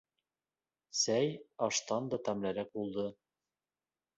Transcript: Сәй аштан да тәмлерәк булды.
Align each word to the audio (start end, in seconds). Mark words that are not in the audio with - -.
Сәй 0.99 1.29
аштан 1.67 2.09
да 2.15 2.21
тәмлерәк 2.29 2.73
булды. 2.79 3.07